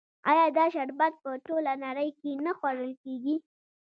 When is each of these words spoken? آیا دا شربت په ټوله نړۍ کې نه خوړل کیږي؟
آیا 0.29 0.45
دا 0.57 0.65
شربت 0.73 1.13
په 1.23 1.31
ټوله 1.45 1.73
نړۍ 1.85 2.09
کې 2.19 2.31
نه 2.45 2.51
خوړل 2.57 2.91
کیږي؟ 3.03 3.35